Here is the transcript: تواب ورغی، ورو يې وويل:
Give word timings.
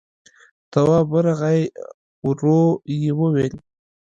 تواب 0.71 1.07
ورغی، 1.13 1.61
ورو 2.27 2.61
يې 3.01 3.11
وويل: 3.19 3.53